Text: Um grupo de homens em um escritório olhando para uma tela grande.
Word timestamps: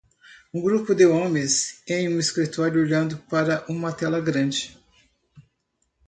Um 0.51 0.63
grupo 0.63 0.95
de 0.95 1.05
homens 1.05 1.83
em 1.87 2.09
um 2.09 2.19
escritório 2.19 2.81
olhando 2.81 3.19
para 3.29 3.63
uma 3.71 3.93
tela 3.93 4.19
grande. 4.19 4.75